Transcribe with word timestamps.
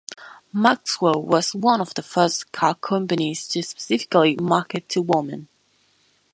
Maxwell 0.51 1.21
was 1.21 1.53
one 1.53 1.79
of 1.79 1.93
the 1.93 2.01
first 2.01 2.51
car 2.51 2.73
companies 2.73 3.47
to 3.49 3.61
specifically 3.61 4.35
market 4.35 4.89
to 4.89 5.01
women. 5.03 5.47